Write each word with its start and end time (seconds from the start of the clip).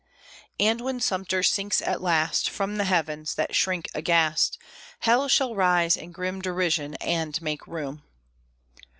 And 0.59 0.81
when 0.81 0.99
Sumter 0.99 1.43
sinks 1.43 1.79
at 1.79 2.01
last 2.01 2.49
From 2.49 2.77
the 2.77 2.85
heavens, 2.85 3.35
that 3.35 3.53
shrink 3.53 3.87
aghast, 3.93 4.57
Hell 5.01 5.27
shall 5.27 5.53
rise 5.53 5.95
in 5.95 6.11
grim 6.11 6.41
derision 6.41 6.95
and 6.95 7.39
make 7.39 7.67
room! 7.67 8.01